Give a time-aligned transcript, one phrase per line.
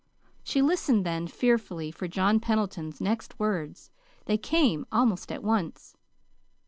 [0.41, 3.91] She listened then, fearfully, for John Pendleton's next words.
[4.25, 5.95] They came almost at once.